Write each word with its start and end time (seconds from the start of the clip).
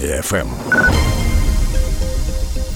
Армія 0.00 0.22
ФМ. 0.22 1.09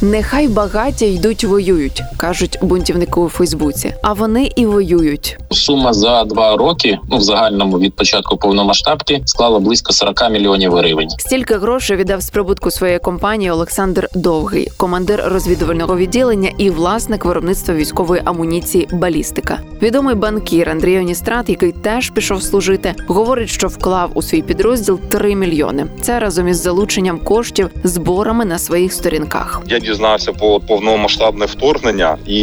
Нехай 0.03 0.49
багаття 0.49 1.07
йдуть 1.07 1.45
воюють, 1.45 2.03
кажуть 2.17 2.59
бунтівники 2.63 3.21
у 3.21 3.29
Фейсбуці. 3.29 3.95
А 4.03 4.13
вони 4.13 4.51
і 4.57 4.67
воюють. 4.67 5.39
Сума 5.51 5.93
за 5.93 6.25
два 6.25 6.57
роки, 6.57 6.99
ну 7.11 7.17
в 7.17 7.21
загальному 7.23 7.79
від 7.79 7.95
початку 7.97 8.37
повномасштабки, 8.37 9.23
склала 9.25 9.59
близько 9.59 9.93
40 9.93 10.31
мільйонів 10.31 10.75
гривень. 10.75 11.09
Стільки 11.11 11.55
грошей 11.55 11.97
віддав 11.97 12.21
з 12.21 12.31
прибутку 12.31 12.71
своєї 12.71 12.99
компанії 12.99 13.51
Олександр 13.51 14.09
Довгий, 14.15 14.69
командир 14.77 15.23
розвідувального 15.27 15.97
відділення 15.97 16.51
і 16.59 16.71
власник 16.71 17.25
виробництва 17.25 17.75
військової 17.75 18.23
амуніції 18.25 18.89
Балістика. 18.93 19.59
Відомий 19.83 20.15
банкір 20.15 20.71
Андрій 20.71 20.99
Оністрат, 20.99 21.49
який 21.49 21.73
теж 21.73 22.11
пішов 22.11 22.43
служити, 22.43 22.95
говорить, 23.09 23.49
що 23.51 23.69
вклав 23.69 24.11
у 24.15 24.23
свій 24.23 24.43
підрозділ 24.43 25.01
3 25.09 25.35
мільйони. 25.37 25.87
Це 26.03 26.19
разом 26.19 26.49
із 26.49 26.63
залученням 26.63 27.19
коштів 27.19 27.71
зборами 27.85 28.45
на 28.45 28.59
своїх 28.59 28.93
сторінках. 28.93 29.63
Я 29.67 29.81
дізнався 29.85 30.33
про 30.33 30.61
повномасштабне 30.61 31.47
вторгнення, 31.47 32.17
і 32.27 32.41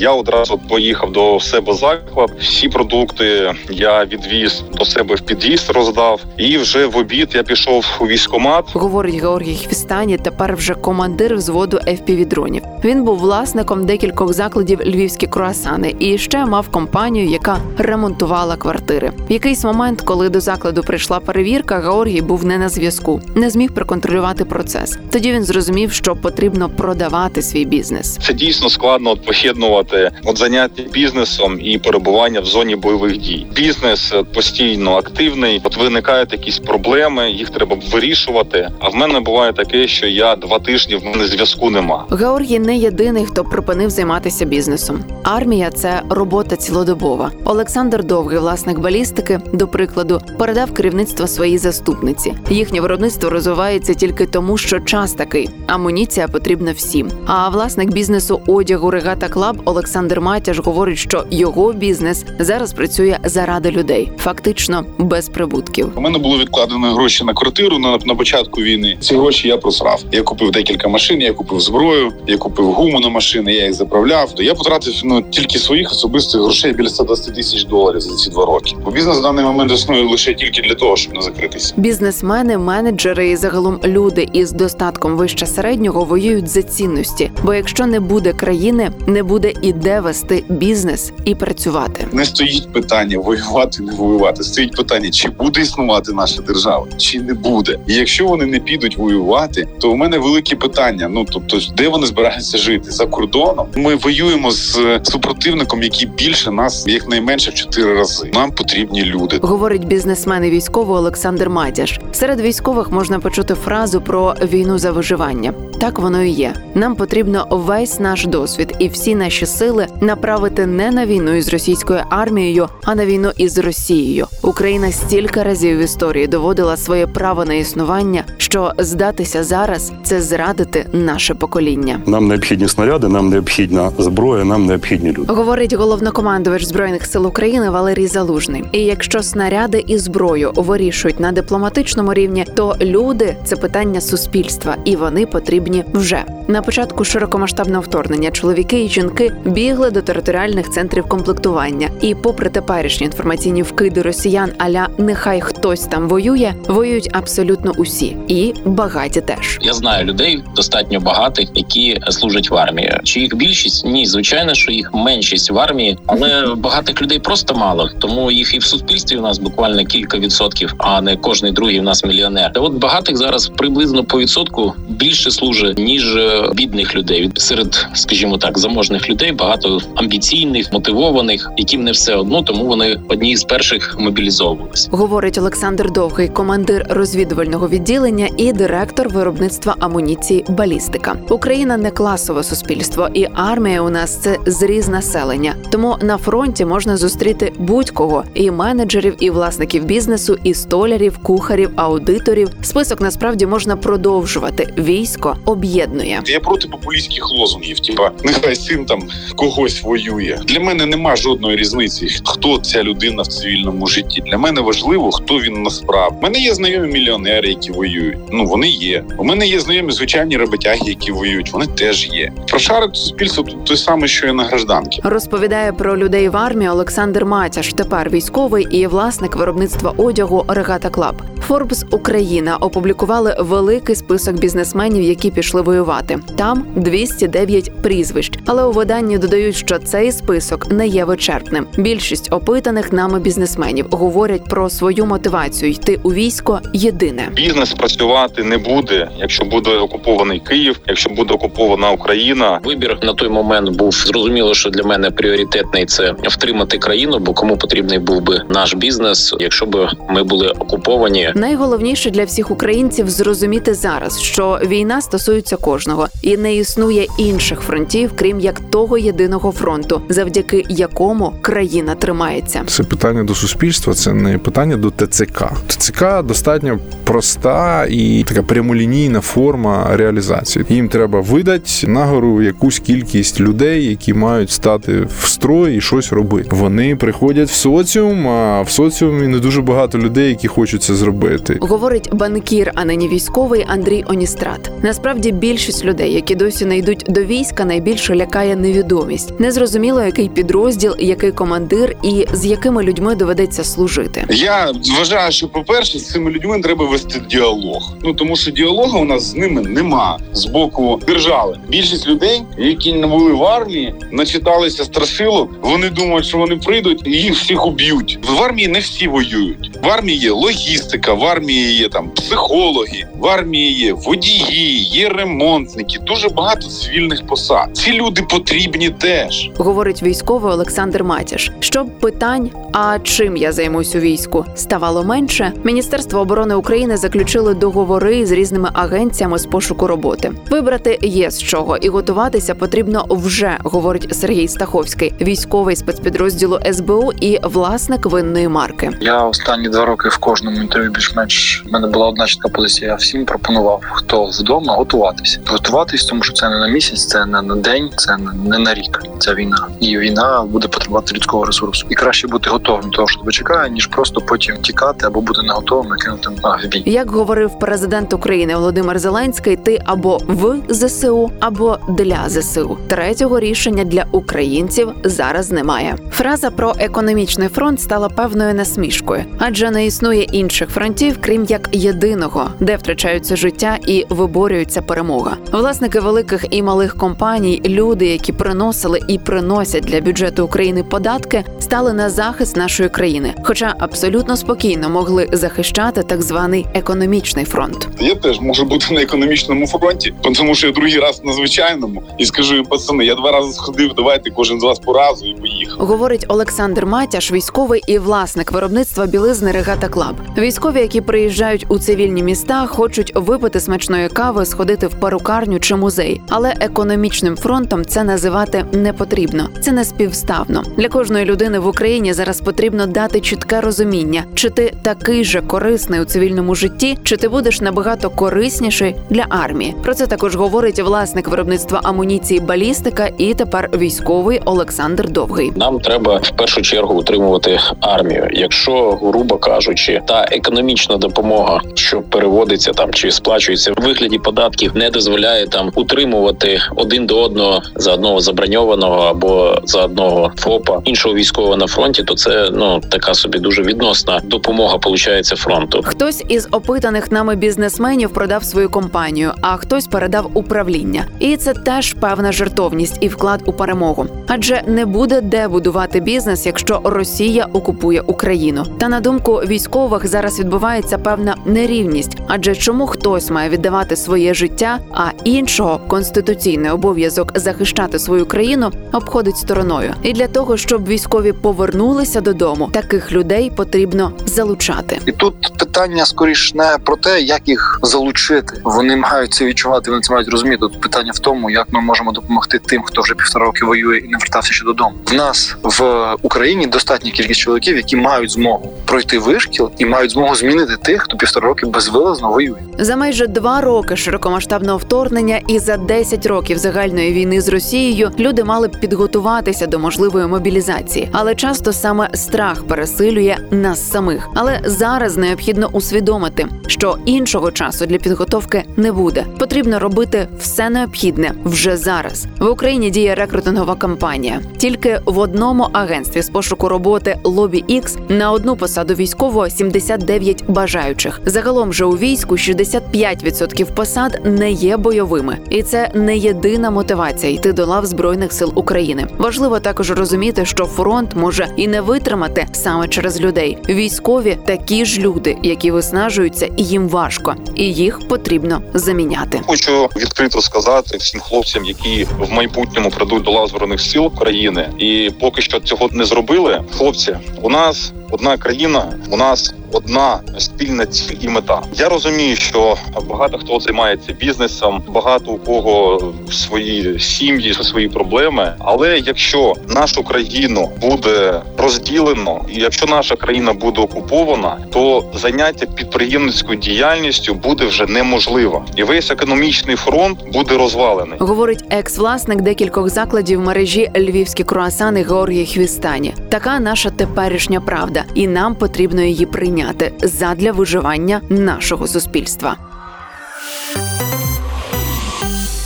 я 0.00 0.12
одразу 0.12 0.58
поїхав 0.58 1.12
до 1.12 1.40
себе 1.40 1.74
заклад. 1.74 2.30
Всі 2.40 2.68
продукти 2.68 3.54
я 3.70 4.04
відвіз 4.04 4.62
до 4.74 4.84
себе 4.84 5.14
в 5.14 5.20
під'їзд, 5.20 5.70
роздав. 5.70 6.20
І 6.36 6.58
вже 6.58 6.86
в 6.86 6.96
обід 6.96 7.28
я 7.34 7.42
пішов 7.42 7.84
у 8.00 8.06
військкомат. 8.06 8.64
Говорить 8.72 9.14
Георгій 9.14 9.56
Хвістані, 9.66 10.18
тепер 10.18 10.56
вже 10.56 10.74
командир 10.74 11.36
взводу 11.36 11.76
FPV-дронів. 11.76 12.62
Він 12.84 13.04
був 13.04 13.18
власником 13.18 13.86
декількох 13.86 14.32
закладів 14.32 14.80
львівські 14.80 15.26
круасани 15.26 15.94
і 15.98 16.18
ще 16.18 16.46
мав 16.46 16.68
компанію, 16.68 17.28
яка 17.28 17.58
ремонтувала 17.78 18.56
квартири. 18.56 19.12
В 19.28 19.32
якийсь 19.32 19.64
момент, 19.64 20.02
коли 20.02 20.28
до 20.28 20.40
закладу 20.40 20.82
прийшла 20.82 21.20
перевірка, 21.20 21.78
Георгій 21.78 22.22
був 22.22 22.44
не 22.44 22.58
на 22.58 22.68
зв'язку, 22.68 23.20
не 23.34 23.50
зміг 23.50 23.74
проконтролювати 23.74 24.44
процес. 24.44 24.98
Тоді 25.10 25.32
він 25.32 25.44
зрозумів, 25.44 25.92
що 25.92 26.16
потрібно 26.16 26.68
продавати 26.76 27.42
свій 27.42 27.64
бізнес. 27.64 28.18
Це 28.22 28.32
дійсно 28.32 28.70
складно 28.70 29.10
от 29.10 29.24
поєднувати 29.24 30.10
от 30.24 30.38
заняття 30.38 30.82
бізнесом 30.82 31.58
і 31.62 31.78
перебування 31.78 32.40
в 32.40 32.44
зоні 32.44 32.76
бойових 32.76 33.18
дій. 33.18 33.46
Бізнес 33.54 34.12
е, 34.12 34.22
постійно 34.22 34.92
активний. 34.96 35.60
От 35.64 35.76
виникають 35.76 36.32
якісь 36.32 36.58
проблеми, 36.58 37.30
їх 37.30 37.50
треба 37.50 37.76
вирішувати. 37.92 38.68
А 38.80 38.88
в 38.88 38.94
мене 38.94 39.20
буває 39.20 39.52
таке, 39.52 39.86
що 39.88 40.06
я 40.06 40.36
два 40.36 40.58
тижні 40.58 40.96
в 40.96 41.04
мене 41.04 41.26
зв'язку 41.26 41.70
нема. 41.70 42.04
Георгій 42.10 42.58
не 42.58 42.76
єдиний, 42.76 43.24
хто 43.26 43.44
припинив 43.44 43.90
займатися 43.90 44.44
бізнесом. 44.44 45.04
Армія 45.22 45.70
це 45.70 46.02
робота 46.10 46.56
цілодобова. 46.56 47.30
Олександр 47.44 48.04
Довгий, 48.04 48.38
власник 48.38 48.78
балістики, 48.78 49.40
до 49.52 49.68
прикладу, 49.68 50.20
передав 50.38 50.72
керівництво 50.72 51.26
своїй 51.26 51.58
заступниці. 51.58 52.32
Їхнє 52.50 52.80
виробництво 52.80 53.30
розвивається 53.30 53.94
тільки 53.94 54.26
тому, 54.26 54.58
що 54.58 54.80
час 54.80 55.12
такий. 55.12 55.48
Амуніція 55.66 56.28
потрібна 56.28 56.65
всім. 56.72 57.10
А 57.26 57.48
власник 57.48 57.92
бізнесу 57.92 58.40
одягу 58.46 58.90
Regata 58.90 59.28
Club 59.28 59.62
Олександр 59.64 60.20
Матяш 60.20 60.58
говорить, 60.58 60.98
що 60.98 61.24
його 61.30 61.72
бізнес 61.72 62.24
зараз 62.38 62.72
працює 62.72 63.18
заради 63.24 63.70
людей, 63.70 64.12
фактично 64.18 64.84
без 64.98 65.28
прибутків. 65.28 65.92
У 65.96 66.00
мене 66.00 66.18
було 66.18 66.38
відкладено 66.38 66.94
гроші 66.94 67.24
на 67.24 67.34
квартиру 67.34 67.78
на, 67.78 67.98
на 68.04 68.14
початку 68.14 68.60
війни. 68.60 68.96
Ці 69.00 69.16
гроші 69.16 69.48
я 69.48 69.56
просрав. 69.56 70.02
Я 70.12 70.22
купив 70.22 70.50
декілька 70.50 70.88
машин, 70.88 71.20
я 71.20 71.32
купив 71.32 71.60
зброю, 71.60 72.12
я 72.26 72.36
купив 72.36 72.72
гуму 72.72 73.00
на 73.00 73.08
машини, 73.08 73.52
я 73.54 73.64
їх 73.64 73.74
заправляв. 73.74 74.34
Я 74.38 74.54
потратив 74.54 74.94
ну 75.04 75.22
тільки 75.22 75.58
своїх 75.58 75.90
особистих 75.90 76.40
грошей 76.40 76.72
біля 76.72 76.88
120 76.88 77.34
тисяч 77.34 77.64
доларів 77.64 78.00
за 78.00 78.16
ці 78.16 78.30
два 78.30 78.46
роки. 78.46 78.76
Бо 78.84 78.90
бізнес 78.90 79.18
в 79.18 79.22
даний 79.22 79.44
момент 79.44 79.72
існує 79.72 80.04
лише 80.04 80.34
тільки 80.34 80.62
для 80.62 80.74
того, 80.74 80.96
щоб 80.96 81.14
не 81.14 81.22
закритися. 81.22 81.74
Бізнесмени, 81.76 82.58
менеджери 82.58 83.30
і 83.30 83.36
загалом 83.36 83.80
люди 83.84 84.28
із 84.32 84.52
достатком 84.52 85.16
вище 85.16 85.46
середнього 85.46 86.04
воюють 86.04 86.48
за 86.56 86.62
цінності. 86.62 87.30
Бо 87.44 87.54
якщо 87.54 87.86
не 87.86 88.00
буде 88.00 88.32
країни, 88.32 88.90
не 89.06 89.22
буде 89.22 89.52
і 89.62 89.72
де 89.72 90.00
вести 90.00 90.44
бізнес 90.48 91.12
і 91.24 91.34
працювати. 91.34 92.06
Не 92.12 92.24
стоїть 92.24 92.72
питання 92.72 93.18
воювати, 93.18 93.82
не 93.82 93.92
воювати. 93.92 94.42
Стоїть 94.42 94.76
питання, 94.76 95.10
чи 95.10 95.28
буде 95.28 95.60
існувати 95.60 96.12
наша 96.12 96.42
держава, 96.42 96.86
чи 96.96 97.20
не 97.20 97.34
буде. 97.34 97.78
І 97.86 97.94
якщо 97.94 98.26
вони 98.26 98.46
не 98.46 98.58
підуть 98.58 98.96
воювати, 98.96 99.68
то 99.80 99.90
у 99.90 99.96
мене 99.96 100.18
великі 100.18 100.56
питання. 100.56 101.08
Ну 101.08 101.26
тобто, 101.32 101.58
де 101.76 101.88
вони 101.88 102.06
збираються 102.06 102.58
жити 102.58 102.90
за 102.90 103.06
кордоном? 103.06 103.66
Ми 103.76 103.94
воюємо 103.94 104.50
з 104.50 105.00
супротивником, 105.02 105.82
який 105.82 106.08
більше 106.08 106.50
нас 106.50 106.86
якнайменше 106.86 107.50
в 107.50 107.54
чотири 107.54 107.94
рази. 107.94 108.30
Нам 108.34 108.50
потрібні 108.50 109.02
люди. 109.02 109.38
Говорить 109.42 109.84
бізнесмен 109.86 110.44
і 110.44 110.50
військовий 110.50 110.96
Олександр 110.96 111.48
Матяш. 111.48 112.00
Серед 112.12 112.40
військових 112.40 112.90
можна 112.90 113.18
почути 113.18 113.54
фразу 113.54 114.00
про 114.00 114.34
війну 114.42 114.78
за 114.78 114.92
виживання. 114.92 115.52
Так 115.80 115.98
воно 115.98 116.22
і 116.22 116.30
є. 116.30 116.45
Нам 116.74 116.94
потрібно 116.94 117.46
весь 117.50 118.00
наш 118.00 118.26
досвід 118.26 118.74
і 118.78 118.88
всі 118.88 119.14
наші 119.14 119.46
сили 119.46 119.86
направити 120.00 120.66
не 120.66 120.90
на 120.90 121.06
війну 121.06 121.34
із 121.34 121.48
російською 121.48 122.00
армією, 122.10 122.68
а 122.84 122.94
на 122.94 123.06
війну 123.06 123.30
із 123.36 123.58
Росією. 123.58 124.26
Україна 124.42 124.92
стільки 124.92 125.42
разів 125.42 125.78
в 125.78 125.80
історії 125.80 126.26
доводила 126.26 126.76
своє 126.76 127.06
право 127.06 127.44
на 127.44 127.54
існування, 127.54 128.24
що 128.36 128.72
здатися 128.78 129.44
зараз 129.44 129.92
це 130.02 130.20
зрадити 130.20 130.86
наше 130.92 131.34
покоління. 131.34 132.00
Нам 132.06 132.28
необхідні 132.28 132.68
снаряди, 132.68 133.08
нам 133.08 133.28
необхідна 133.28 133.90
зброя, 133.98 134.44
нам 134.44 134.66
необхідні 134.66 135.12
люди. 135.12 135.32
Говорить 135.32 135.72
головнокомандувач 135.72 136.64
збройних 136.64 137.06
сил 137.06 137.26
України 137.26 137.70
Валерій 137.70 138.06
Залужний. 138.06 138.64
І 138.72 138.78
якщо 138.78 139.22
снаряди 139.22 139.84
і 139.86 139.98
зброю 139.98 140.52
вирішують 140.56 141.20
на 141.20 141.32
дипломатичному 141.32 142.14
рівні, 142.14 142.46
то 142.54 142.76
люди 142.80 143.36
це 143.44 143.56
питання 143.56 144.00
суспільства, 144.00 144.76
і 144.84 144.96
вони 144.96 145.26
потрібні 145.26 145.84
вже 145.92 146.24
на 146.48 146.62
початку 146.62 147.04
широкомасштабного 147.04 147.82
вторгнення. 147.82 148.30
Чоловіки 148.30 148.84
і 148.84 148.88
жінки 148.88 149.32
бігли 149.44 149.90
до 149.90 150.02
територіальних 150.02 150.70
центрів 150.70 151.08
комплектування. 151.08 151.90
І, 152.00 152.14
попри 152.14 152.50
теперішні 152.50 153.06
інформаційні 153.06 153.62
вкиди 153.62 154.02
росіян, 154.02 154.52
аля 154.58 154.88
нехай 154.98 155.40
хтось 155.40 155.80
там 155.80 156.08
воює, 156.08 156.54
воюють 156.68 157.08
абсолютно 157.12 157.72
усі, 157.76 158.16
і 158.28 158.54
багаті 158.64 159.22
теж. 159.26 159.58
Я 159.62 159.72
знаю 159.72 160.06
людей 160.06 160.44
достатньо 160.56 161.00
багатих, 161.00 161.48
які 161.54 162.00
служать 162.10 162.50
в 162.50 162.54
армії. 162.54 163.00
Чи 163.04 163.20
їх 163.20 163.36
більшість? 163.36 163.86
Ні, 163.86 164.06
звичайно, 164.06 164.54
що 164.54 164.72
їх 164.72 164.94
меншість 164.94 165.50
в 165.50 165.58
армії, 165.58 165.98
але 166.06 166.54
багатих 166.56 167.02
людей 167.02 167.18
просто 167.18 167.54
мало. 167.54 167.90
Тому 167.98 168.30
їх 168.30 168.54
і 168.54 168.58
в 168.58 168.64
суспільстві 168.64 169.16
у 169.16 169.20
нас 169.20 169.38
буквально 169.38 169.84
кілька 169.84 170.18
відсотків, 170.18 170.74
а 170.78 171.00
не 171.00 171.16
кожний 171.16 171.52
другий 171.52 171.80
у 171.80 171.82
нас 171.82 172.04
мільйонер. 172.04 172.52
Та 172.52 172.60
от 172.60 172.72
багатих 172.72 173.16
зараз 173.16 173.48
приблизно 173.48 174.04
по 174.04 174.18
відсотку 174.18 174.74
більше 174.88 175.30
служить 175.30 175.78
ніж 175.78 176.16
бідних 176.54 176.96
людей. 176.96 177.30
Серед, 177.34 177.86
скажімо 177.94 178.38
так, 178.38 178.58
заможних 178.58 179.10
людей 179.10 179.32
багато 179.32 179.80
амбіційних, 179.94 180.72
мотивованих, 180.72 181.50
яким 181.56 181.84
не 181.84 181.92
все 181.92 182.14
одно, 182.14 182.42
тому 182.42 182.66
вони 182.66 183.00
одні 183.08 183.36
з 183.36 183.44
перших 183.44 183.96
мобілізовувалися. 183.98 184.88
Говорить 184.92 185.38
Олександр 185.38 185.92
Довгий, 185.92 186.28
командир 186.28 186.86
розвідувального 186.90 187.68
відділення 187.68 188.28
і 188.36 188.52
директор 188.52 189.08
виробництва 189.08 189.76
амуніції 189.80 190.44
Балістика. 190.48 191.16
Україна 191.28 191.76
не 191.76 191.90
класове 191.90 192.42
суспільство, 192.42 193.08
і 193.14 193.26
армія 193.34 193.82
у 193.82 193.90
нас 193.90 194.16
це 194.16 194.38
зріз 194.46 194.88
населення. 194.88 195.54
Тому 195.70 195.96
на 196.02 196.16
фронті 196.18 196.64
можна 196.64 196.96
зустріти 196.96 197.52
будь-кого 197.58 198.24
і 198.34 198.50
менеджерів, 198.50 199.16
і 199.20 199.30
власників 199.30 199.84
бізнесу, 199.84 200.38
і 200.44 200.54
столярів, 200.54 201.18
кухарів, 201.18 201.70
аудиторів. 201.76 202.48
Список 202.62 203.00
насправді 203.00 203.46
можна 203.46 203.76
продовжувати. 203.76 204.74
Військо 204.78 205.36
об'єднує. 205.44 206.15
Я 206.26 206.40
проти 206.40 206.68
популістських 206.68 207.30
лозунгів. 207.30 207.80
Типа 207.80 208.10
нехай 208.24 208.56
син 208.56 208.86
там 208.86 209.02
когось 209.36 209.82
воює. 209.82 210.38
Для 210.44 210.60
мене 210.60 210.86
нема 210.86 211.16
жодної 211.16 211.56
різниці, 211.56 212.08
хто 212.24 212.58
ця 212.58 212.82
людина 212.82 213.22
в 213.22 213.26
цивільному 213.26 213.86
житті. 213.86 214.22
Для 214.26 214.38
мене 214.38 214.60
важливо, 214.60 215.10
хто 215.12 215.40
він 215.40 215.62
насправді. 215.62 216.16
У 216.18 216.22
мене 216.22 216.38
є 216.38 216.54
знайомі 216.54 216.92
мільйонери, 216.92 217.48
які 217.48 217.72
воюють. 217.72 218.18
Ну 218.30 218.44
вони 218.46 218.68
є. 218.68 219.04
У 219.18 219.24
мене 219.24 219.46
є 219.46 219.60
знайомі 219.60 219.92
звичайні 219.92 220.36
роботяги, 220.36 220.80
які 220.84 221.12
воюють. 221.12 221.52
Вони 221.52 221.66
теж 221.66 222.08
є. 222.08 222.32
Прошарити 222.48 222.94
суспільство 222.94 223.44
той 223.64 223.76
саме, 223.76 224.08
що 224.08 224.26
і 224.26 224.32
на 224.32 224.44
гражданки. 224.44 225.00
Розповідає 225.04 225.72
про 225.72 225.98
людей 225.98 226.28
в 226.28 226.36
армії 226.36 226.70
Олександр 226.70 227.24
Матяш, 227.24 227.72
тепер 227.72 228.10
військовий 228.10 228.66
і 228.70 228.86
власник 228.86 229.36
виробництва 229.36 229.94
одягу 229.96 230.44
Regata 230.48 230.90
Club. 230.90 231.22
Forbes 231.46 231.84
Україна 231.90 232.56
опублікували 232.56 233.36
великий 233.40 233.96
список 233.96 234.36
бізнесменів, 234.36 235.02
які 235.02 235.30
пішли 235.30 235.62
воювати. 235.62 235.95
Там 236.36 236.66
209 236.76 237.82
прізвищ, 237.82 238.32
але 238.46 238.64
у 238.64 238.72
виданні 238.72 239.18
додають, 239.18 239.56
що 239.56 239.78
цей 239.78 240.12
список 240.12 240.70
не 240.72 240.86
є 240.86 241.04
вичерпним. 241.04 241.66
Більшість 241.76 242.32
опитаних 242.32 242.92
нами 242.92 243.20
бізнесменів 243.20 243.86
говорять 243.90 244.44
про 244.44 244.70
свою 244.70 245.06
мотивацію 245.06 245.70
йти 245.70 246.00
у 246.02 246.12
військо 246.12 246.60
єдине. 246.72 247.28
Бізнес 247.32 247.72
працювати 247.72 248.44
не 248.44 248.58
буде, 248.58 249.08
якщо 249.18 249.44
буде 249.44 249.76
окупований 249.76 250.40
Київ, 250.40 250.80
якщо 250.86 251.10
буде 251.10 251.34
окупована 251.34 251.90
Україна. 251.90 252.60
Вибір 252.64 252.98
на 253.02 253.14
той 253.14 253.28
момент 253.28 253.68
був 253.68 253.92
зрозуміло, 253.92 254.54
що 254.54 254.70
для 254.70 254.82
мене 254.82 255.10
пріоритетний 255.10 255.86
це 255.86 256.14
втримати 256.22 256.78
країну, 256.78 257.18
бо 257.18 257.32
кому 257.32 257.56
потрібний 257.56 257.98
був 257.98 258.22
би 258.22 258.42
наш 258.48 258.74
бізнес, 258.74 259.34
якщо 259.40 259.66
б 259.66 259.88
ми 260.10 260.22
були 260.22 260.48
окуповані 260.48 261.32
Найголовніше 261.34 262.10
для 262.10 262.24
всіх 262.24 262.50
українців 262.50 263.10
зрозуміти 263.10 263.74
зараз, 263.74 264.20
що 264.20 264.60
війна 264.66 265.00
стосується 265.00 265.56
кожного, 265.56 265.85
і 266.22 266.36
не 266.36 266.56
існує 266.56 267.06
інших 267.18 267.60
фронтів, 267.60 268.10
крім 268.14 268.40
як 268.40 268.60
того 268.70 268.98
єдиного 268.98 269.52
фронту, 269.52 270.00
завдяки 270.08 270.64
якому 270.68 271.32
країна 271.40 271.94
тримається. 271.94 272.62
Це 272.66 272.82
питання 272.82 273.24
до 273.24 273.34
суспільства, 273.34 273.94
це 273.94 274.12
не 274.12 274.38
питання 274.38 274.76
до 274.76 274.90
ТЦК. 274.90 275.44
ТЦК 275.66 276.04
достатньо 276.24 276.78
проста 277.04 277.86
і 277.90 278.24
така 278.28 278.42
прямолінійна 278.42 279.20
форма 279.20 279.96
реалізації. 279.96 280.64
Їм 280.68 280.88
треба 280.88 281.20
видати 281.20 281.86
нагору 281.86 282.42
якусь 282.42 282.78
кількість 282.78 283.40
людей, 283.40 283.84
які 283.84 284.14
мають 284.14 284.50
стати 284.50 285.06
в 285.20 285.26
строй 285.26 285.76
і 285.76 285.80
щось 285.80 286.12
робити. 286.12 286.48
Вони 286.52 286.96
приходять 286.96 287.48
в 287.48 287.54
соціум, 287.54 288.28
а 288.28 288.62
в 288.62 288.70
соціумі 288.70 289.26
не 289.26 289.38
дуже 289.38 289.62
багато 289.62 289.98
людей, 289.98 290.28
які 290.28 290.48
хочуть 290.48 290.82
це 290.82 290.94
зробити. 290.94 291.58
Говорить 291.60 292.08
банкір, 292.12 292.72
а 292.74 292.84
нині 292.84 293.08
військовий 293.08 293.64
Андрій 293.68 294.04
Оністрат. 294.08 294.70
Насправді 294.82 295.32
більшість 295.32 295.75
людей, 295.84 296.12
які 296.12 296.34
досі 296.34 296.64
не 296.64 296.78
йдуть 296.78 297.04
до 297.08 297.24
війська, 297.24 297.64
найбільше 297.64 298.14
лякає 298.14 298.56
невідомість. 298.56 299.40
Незрозуміло, 299.40 300.02
який 300.02 300.28
підрозділ, 300.28 300.96
який 300.98 301.32
командир 301.32 301.96
і 302.02 302.26
з 302.32 302.46
якими 302.46 302.82
людьми 302.82 303.14
доведеться 303.14 303.64
служити. 303.64 304.24
Я 304.30 304.72
вважаю, 304.98 305.32
що 305.32 305.48
по-перше, 305.48 305.98
з 305.98 306.08
цими 306.10 306.30
людьми 306.30 306.60
треба 306.60 306.84
вести 306.84 307.20
діалог. 307.30 307.94
Ну 308.02 308.14
тому 308.14 308.36
що 308.36 308.50
діалогу 308.50 308.98
у 308.98 309.04
нас 309.04 309.22
з 309.22 309.34
ними 309.34 309.60
нема 309.62 310.18
з 310.32 310.46
боку 310.46 311.00
держави. 311.06 311.58
Більшість 311.68 312.06
людей, 312.06 312.42
які 312.58 312.92
не 312.92 313.06
були 313.06 313.32
в 313.32 313.44
армії, 313.44 313.94
начиталися 314.12 314.84
страшилок. 314.84 315.50
Вони 315.62 315.90
думають, 315.90 316.26
що 316.26 316.38
вони 316.38 316.56
прийдуть 316.56 317.02
і 317.06 317.10
їх 317.10 317.34
всіх 317.34 317.66
уб'ють. 317.66 318.18
В 318.30 318.42
армії 318.42 318.68
не 318.68 318.78
всі 318.78 319.08
воюють. 319.08 319.65
В 319.82 319.88
армії 319.88 320.18
є 320.18 320.30
логістика, 320.30 321.12
в 321.14 321.24
армії 321.24 321.74
є 321.76 321.88
там 321.88 322.10
психологи, 322.10 323.06
в 323.18 323.26
армії 323.26 323.72
є 323.72 323.92
водії, 323.92 324.78
є 324.82 325.08
ремонтники. 325.08 325.98
Дуже 326.06 326.28
багато 326.28 326.68
цивільних 326.68 327.26
посад. 327.26 327.68
Ці 327.72 327.92
люди 327.92 328.22
потрібні 328.30 328.90
теж. 328.90 329.50
Говорить 329.56 330.02
військовий 330.02 330.52
Олександр 330.52 331.04
Матяш. 331.04 331.50
Щоб 331.60 331.98
питань, 331.98 332.50
а 332.72 332.98
чим 333.02 333.36
я 333.36 333.52
займусь 333.52 333.94
у 333.94 333.98
війську, 333.98 334.44
ставало 334.54 335.04
менше. 335.04 335.52
Міністерство 335.64 336.20
оборони 336.20 336.54
України 336.54 336.96
заключило 336.96 337.54
договори 337.54 338.26
з 338.26 338.32
різними 338.32 338.70
агенціями 338.72 339.38
з 339.38 339.46
пошуку 339.46 339.86
роботи. 339.86 340.32
Вибрати 340.50 340.98
є 341.02 341.30
з 341.30 341.42
чого 341.42 341.76
і 341.76 341.88
готуватися 341.88 342.54
потрібно 342.54 343.06
вже, 343.10 343.58
говорить 343.64 344.16
Сергій 344.16 344.48
Стаховський, 344.48 345.14
військовий 345.20 345.76
спецпідрозділу 345.76 346.58
СБУ 346.72 347.12
і 347.20 347.38
власник 347.42 348.06
винної 348.06 348.48
марки. 348.48 348.90
Я 349.00 349.24
останні 349.24 349.65
два 349.68 349.84
роки 349.84 350.08
в 350.08 350.16
кожному 350.16 350.60
інтерв'ю 350.60 350.90
більш-менш 350.90 351.64
в 351.66 351.72
мене 351.72 351.86
була 351.86 352.08
одна 352.08 352.26
чітка 352.26 352.48
позиція. 352.48 352.90
Я 352.90 352.96
всім 352.96 353.24
пропонував, 353.24 353.82
хто 353.90 354.24
вдома 354.24 354.74
готуватися. 354.74 355.40
Готуватись, 355.46 356.04
тому 356.04 356.22
що 356.22 356.32
це 356.32 356.48
не 356.48 356.58
на 356.58 356.68
місяць, 356.68 357.06
це 357.06 357.26
не 357.26 357.42
на 357.42 357.56
день, 357.56 357.90
це 357.96 358.16
не 358.44 358.58
на 358.58 358.74
рік. 358.74 359.02
Це 359.18 359.34
війна, 359.34 359.68
і 359.80 359.98
війна 359.98 360.44
буде 360.48 360.68
потребувати 360.68 361.14
людського 361.14 361.44
ресурсу. 361.44 361.86
І 361.90 361.94
краще 361.94 362.28
бути 362.28 362.50
готовим 362.50 362.90
того, 362.90 363.08
що 363.08 363.20
тебе 363.20 363.32
чекає, 363.32 363.70
ніж 363.70 363.86
просто 363.86 364.20
потім 364.20 364.56
тікати 364.56 365.06
або 365.06 365.20
бути 365.20 365.42
не 365.42 365.52
готовим 365.52 365.92
кинути 365.98 366.28
на 366.42 366.68
бій. 366.68 366.82
Як 366.86 367.10
говорив 367.10 367.58
президент 367.58 368.12
України 368.12 368.56
Володимир 368.56 368.98
Зеленський, 368.98 369.56
ти 369.56 369.82
або 369.84 370.18
в 370.26 370.56
ЗСУ, 370.68 371.30
або 371.40 371.78
для 371.88 372.28
ЗСУ. 372.28 372.78
Третього 372.88 373.40
рішення 373.40 373.84
для 373.84 374.04
українців 374.12 374.92
зараз 375.04 375.50
немає. 375.50 375.96
Фраза 376.10 376.50
про 376.50 376.74
економічний 376.78 377.48
фронт 377.48 377.80
стала 377.80 378.08
певною 378.08 378.54
насмішкою, 378.54 379.24
адже 379.38 379.55
не 379.64 379.86
існує 379.86 380.22
інших 380.22 380.70
фронтів, 380.70 381.18
крім 381.20 381.44
як 381.44 381.68
єдиного, 381.72 382.50
де 382.60 382.76
втрачаються 382.76 383.36
життя 383.36 383.78
і 383.86 384.06
виборюється 384.08 384.82
перемога. 384.82 385.36
Власники 385.52 386.00
великих 386.00 386.44
і 386.50 386.62
малих 386.62 386.96
компаній, 386.96 387.62
люди, 387.64 388.06
які 388.06 388.32
приносили 388.32 389.00
і 389.08 389.18
приносять 389.18 389.84
для 389.84 390.00
бюджету 390.00 390.44
України 390.44 390.82
податки, 390.82 391.44
стали 391.60 391.92
на 391.92 392.10
захист 392.10 392.56
нашої 392.56 392.88
країни, 392.88 393.34
хоча 393.44 393.74
абсолютно 393.78 394.36
спокійно 394.36 394.90
могли 394.90 395.28
захищати 395.32 396.02
так 396.02 396.22
званий 396.22 396.66
економічний 396.74 397.44
фронт. 397.44 397.88
Я 398.00 398.14
теж 398.14 398.40
можу 398.40 398.64
бути 398.64 398.94
на 398.94 399.02
економічному 399.02 399.66
фронті, 399.66 400.14
тому 400.36 400.54
що 400.54 400.66
я 400.66 400.72
другий 400.72 400.98
раз 400.98 401.24
на 401.24 401.32
звичайному 401.32 402.02
і 402.18 402.26
скажу 402.26 402.62
пацани, 402.62 403.04
я 403.04 403.14
два 403.14 403.32
рази 403.32 403.52
сходив. 403.52 403.92
Давайте 403.96 404.30
кожен 404.30 404.60
з 404.60 404.64
вас 404.64 404.78
по 404.78 404.92
разу 404.92 405.26
і 405.26 405.34
поїхав. 405.34 405.55
Говорить 405.78 406.24
Олександр 406.28 406.86
Матяш, 406.86 407.32
військовий 407.32 407.82
і 407.86 407.98
власник 407.98 408.52
виробництва 408.52 409.06
білизни 409.06 409.52
Регата 409.52 409.88
Клаб. 409.88 410.16
Військові, 410.38 410.80
які 410.80 411.00
приїжджають 411.00 411.66
у 411.68 411.78
цивільні 411.78 412.22
міста, 412.22 412.66
хочуть 412.66 413.12
випити 413.14 413.60
смачної 413.60 414.08
кави, 414.08 414.46
сходити 414.46 414.86
в 414.86 414.94
перукарню 414.94 415.60
чи 415.60 415.76
музей. 415.76 416.20
Але 416.28 416.54
економічним 416.60 417.36
фронтом 417.36 417.84
це 417.84 418.04
називати 418.04 418.64
не 418.72 418.92
потрібно. 418.92 419.48
Це 419.60 419.72
не 419.72 419.84
співставно. 419.84 420.62
Для 420.76 420.88
кожної 420.88 421.24
людини 421.24 421.58
в 421.58 421.66
Україні 421.66 422.12
зараз 422.12 422.40
потрібно 422.40 422.86
дати 422.86 423.20
чітке 423.20 423.60
розуміння, 423.60 424.24
чи 424.34 424.50
ти 424.50 424.74
такий 424.82 425.24
же 425.24 425.40
корисний 425.40 426.00
у 426.00 426.04
цивільному 426.04 426.54
житті, 426.54 426.98
чи 427.02 427.16
ти 427.16 427.28
будеш 427.28 427.60
набагато 427.60 428.10
корисніший 428.10 428.96
для 429.10 429.26
армії. 429.28 429.76
Про 429.82 429.94
це 429.94 430.06
також 430.06 430.36
говорить 430.36 430.80
власник 430.80 431.28
виробництва 431.28 431.80
амуніції 431.84 432.40
балістика 432.40 433.10
і 433.18 433.34
тепер 433.34 433.70
військовий 433.74 434.40
Олександр 434.44 435.10
Довгий. 435.10 435.52
Нам 435.56 435.80
треба 435.80 436.16
в 436.22 436.30
першу 436.30 436.62
чергу 436.62 436.94
утримувати 436.94 437.60
армію. 437.80 438.28
Якщо, 438.32 438.98
грубо 439.02 439.36
кажучи, 439.36 440.02
та 440.06 440.28
економічна 440.32 440.96
допомога, 440.96 441.60
що 441.74 442.02
переводиться 442.02 442.72
там 442.72 442.94
чи 442.94 443.10
сплачується 443.10 443.72
в 443.72 443.82
вигляді 443.82 444.18
податків, 444.18 444.72
не 444.74 444.90
дозволяє 444.90 445.46
там 445.46 445.70
утримувати 445.74 446.60
один 446.76 447.06
до 447.06 447.22
одного 447.22 447.62
за 447.76 447.92
одного 447.92 448.20
заброньованого 448.20 449.02
або 449.02 449.58
за 449.64 449.84
одного 449.84 450.32
ФОПа 450.36 450.80
іншого 450.84 451.14
військового 451.14 451.56
на 451.56 451.66
фронті, 451.66 452.02
то 452.02 452.14
це 452.14 452.50
ну 452.52 452.80
така 452.90 453.14
собі 453.14 453.38
дуже 453.38 453.62
відносна 453.62 454.20
допомога 454.24 454.78
получається 454.78 455.36
фронту. 455.36 455.82
Хтось 455.84 456.24
із 456.28 456.48
опитаних 456.50 457.12
нами 457.12 457.36
бізнесменів 457.36 458.10
продав 458.10 458.44
свою 458.44 458.70
компанію, 458.70 459.32
а 459.40 459.56
хтось 459.56 459.86
передав 459.86 460.30
управління. 460.34 461.04
І 461.18 461.36
це 461.36 461.54
теж 461.54 461.92
певна 461.92 462.32
жертовність 462.32 462.98
і 463.00 463.08
вклад 463.08 463.42
у 463.46 463.52
перемогу. 463.52 464.06
Адже 464.28 464.62
не 464.66 464.86
буде 464.86 465.20
де 465.20 465.45
будувати 465.48 466.00
бізнес, 466.00 466.46
якщо 466.46 466.80
Росія 466.84 467.46
окупує 467.52 468.00
Україну. 468.00 468.64
Та 468.78 468.88
на 468.88 469.00
думку 469.00 469.34
військових 469.34 470.06
зараз 470.06 470.40
відбувається 470.40 470.98
певна 470.98 471.36
нерівність, 471.46 472.16
адже 472.28 472.54
чому 472.54 472.86
хтось 472.86 473.30
має 473.30 473.48
віддавати 473.48 473.96
своє 473.96 474.34
життя, 474.34 474.78
а 474.92 475.04
іншого 475.24 475.80
конституційний 475.88 476.70
обов'язок 476.70 477.38
захищати 477.38 477.98
свою 477.98 478.26
країну 478.26 478.70
обходить 478.92 479.36
стороною. 479.36 479.94
І 480.02 480.12
для 480.12 480.28
того, 480.28 480.56
щоб 480.56 480.86
військові 480.86 481.32
повернулися 481.32 482.20
додому, 482.20 482.68
таких 482.72 483.12
людей 483.12 483.52
потрібно 483.56 484.12
залучати. 484.26 485.00
І 485.06 485.12
тут 485.12 485.34
питання 485.58 486.06
скоріш 486.06 486.54
не 486.54 486.78
про 486.84 486.96
те, 486.96 487.20
як 487.20 487.48
їх 487.48 487.80
залучити. 487.82 488.60
Вони 488.64 488.96
мають 488.96 489.32
це 489.32 489.44
відчувати, 489.44 489.90
вони 489.90 490.02
це 490.02 490.12
мають 490.12 490.28
розуміти. 490.28 490.58
Тут 490.60 490.80
питання 490.80 491.12
в 491.14 491.18
тому, 491.18 491.50
як 491.50 491.66
ми 491.72 491.80
можемо 491.80 492.12
допомогти 492.12 492.58
тим, 492.58 492.82
хто 492.82 493.02
вже 493.02 493.14
півтора 493.14 493.46
роки 493.46 493.64
воює 493.64 493.98
і 493.98 494.08
не 494.08 494.18
вертався 494.18 494.52
ще 494.52 494.64
додому. 494.64 494.94
В 495.06 495.14
нас 495.14 495.35
в 495.62 496.14
Україні 496.22 496.66
достатня 496.66 497.10
кількість 497.10 497.40
чоловіків, 497.40 497.76
які 497.76 497.96
мають 497.96 498.30
змогу 498.30 498.72
пройти 498.84 499.18
вишкіл 499.18 499.70
і 499.78 499.86
мають 499.86 500.10
змогу 500.10 500.34
змінити 500.34 500.76
тих, 500.76 501.02
хто 501.02 501.16
півтора 501.16 501.48
роки 501.48 501.66
безвилазно 501.66 502.30
воює. 502.30 502.56
За 502.78 502.96
майже 502.96 503.26
два 503.26 503.60
роки 503.60 503.96
широкомасштабного 503.96 504.78
вторгнення 504.78 505.40
і 505.48 505.58
за 505.58 505.76
10 505.76 506.26
років 506.26 506.58
загальної 506.58 507.12
війни 507.12 507.40
з 507.40 507.48
Росією 507.48 508.10
люди 508.18 508.44
мали 508.44 508.68
б 508.68 508.80
підготуватися 508.80 509.66
до 509.66 509.78
можливої 509.78 510.26
мобілізації, 510.26 511.08
але 511.12 511.34
часто 511.34 511.72
саме 511.72 512.08
страх 512.14 512.64
пересилює 512.64 513.36
нас 513.50 513.90
самих. 513.90 514.28
Але 514.34 514.60
зараз 514.64 515.16
необхідно 515.16 515.68
усвідомити, 515.72 516.46
що 516.66 516.98
іншого 517.04 517.50
часу 517.50 517.86
для 517.86 517.98
підготовки 517.98 518.64
не 518.76 518.92
буде. 518.92 519.24
Потрібно 519.38 519.78
робити 519.78 520.28
все 520.38 520.70
необхідне 520.70 521.32
вже 521.44 521.76
зараз. 521.76 522.26
В 522.38 522.50
Україні 522.50 522.90
діє 522.90 523.14
рекрутингова 523.14 523.74
кампанія. 523.74 524.40
Тільки 524.56 525.00
в 525.04 525.18
одному 525.26 525.68
агентстві 525.72 526.22
з 526.22 526.30
пошуку 526.30 526.68
роботи 526.68 527.18
Лобі 527.24 527.64
X 527.68 527.98
на 528.08 528.32
одну 528.32 528.56
посаду 528.56 528.94
військового 528.94 529.50
79 529.50 530.44
бажаючих. 530.48 531.20
Загалом 531.26 531.72
же 531.72 531.84
у 531.84 531.90
війську 531.96 532.34
65% 532.34 533.64
посад 533.74 534.20
не 534.24 534.50
є 534.50 534.76
бойовими, 534.76 535.38
і 535.50 535.62
це 535.62 535.90
не 535.94 536.16
єдина 536.16 536.70
мотивація 536.70 537.32
йти 537.32 537.52
до 537.52 537.66
лав 537.66 537.86
збройних 537.86 538.32
сил 538.32 538.52
України. 538.54 539.06
Важливо 539.18 539.60
також 539.60 539.90
розуміти, 539.90 540.44
що 540.44 540.66
фронт 540.66 541.16
може 541.16 541.48
і 541.56 541.68
не 541.68 541.80
витримати 541.80 542.46
саме 542.52 542.88
через 542.88 543.20
людей. 543.20 543.58
Військові 543.68 544.38
такі 544.46 544.84
ж 544.84 545.00
люди, 545.00 545.36
які 545.42 545.70
виснажуються, 545.70 546.48
і 546.56 546.64
їм 546.64 546.88
важко, 546.88 547.34
і 547.54 547.64
їх 547.64 548.08
потрібно 548.08 548.62
заміняти. 548.74 549.40
Хочу 549.46 549.88
відкрито 549.96 550.40
сказати 550.40 550.96
всім 550.96 551.20
хлопцям, 551.20 551.64
які 551.64 552.06
в 552.18 552.32
майбутньому 552.32 552.90
прийдуть 552.90 553.22
до 553.22 553.30
лав 553.30 553.48
збройних 553.48 553.80
сил 553.80 554.06
України, 554.06 554.68
і 554.78 555.10
поки 555.20 555.42
що 555.42 555.60
цього 555.60 555.88
не 555.92 556.04
зробили. 556.04 556.64
Хлопці, 556.76 557.16
у 557.42 557.50
нас 557.50 557.92
одна 558.10 558.36
країна, 558.38 558.92
у 559.10 559.16
нас 559.16 559.54
одна 559.72 560.20
спільна 560.38 560.86
ціль 560.86 561.16
і 561.20 561.28
мета. 561.28 561.62
Я 561.74 561.88
розумію, 561.88 562.36
що 562.36 562.76
багато 563.08 563.38
хто 563.38 563.60
займається 563.60 564.12
бізнесом, 564.12 564.82
багато 564.88 565.30
у 565.30 565.38
кого 565.38 566.00
свої 566.30 567.00
сім'ї, 567.00 567.54
свої 567.54 567.88
проблеми. 567.88 568.54
Але 568.58 568.98
якщо 568.98 569.54
нашу 569.68 570.04
країну 570.04 570.70
буде 570.80 571.42
розділено, 571.58 572.44
і 572.48 572.60
якщо 572.60 572.86
наша 572.86 573.16
країна 573.16 573.52
буде 573.52 573.80
окупована, 573.80 574.58
то 574.72 575.04
заняття 575.14 575.66
підприємницькою 575.66 576.58
діяльністю 576.58 577.34
буде 577.34 577.64
вже 577.64 577.86
неможливо, 577.86 578.64
і 578.76 578.82
весь 578.82 579.10
економічний 579.10 579.76
фронт 579.76 580.18
буде 580.32 580.56
розвалений. 580.56 581.18
Говорить 581.18 581.64
екс-власник 581.70 582.40
декількох 582.40 582.88
закладів 582.88 583.40
мережі 583.40 583.90
Львівські 583.96 584.44
круасани 584.44 585.02
Георгій 585.02 585.46
Хвістані. 585.46 586.14
Така 586.28 586.60
наша 586.60 586.90
теперішня 586.90 587.60
правда, 587.60 588.04
і 588.14 588.26
нам 588.26 588.54
потрібно 588.54 589.02
її 589.02 589.26
прийняти 589.56 589.92
задля 590.02 590.52
виживання 590.52 591.20
нашого 591.28 591.86
суспільства. 591.86 592.56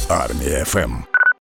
Армія 0.09 0.64
ФМ. 0.64 1.09